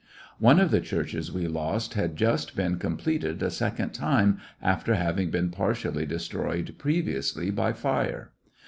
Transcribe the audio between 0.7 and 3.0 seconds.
the churches we lost had Just been freaks of the wind